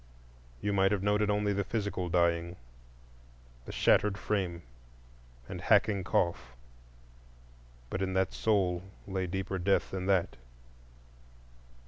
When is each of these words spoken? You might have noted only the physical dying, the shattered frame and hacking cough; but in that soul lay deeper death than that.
You 0.61 0.73
might 0.73 0.91
have 0.91 1.03
noted 1.03 1.29
only 1.29 1.53
the 1.53 1.63
physical 1.63 2.09
dying, 2.09 2.55
the 3.65 3.71
shattered 3.71 4.17
frame 4.17 4.63
and 5.47 5.61
hacking 5.61 6.03
cough; 6.03 6.55
but 7.91 8.01
in 8.01 8.13
that 8.15 8.33
soul 8.33 8.81
lay 9.05 9.27
deeper 9.27 9.59
death 9.59 9.91
than 9.91 10.07
that. 10.07 10.37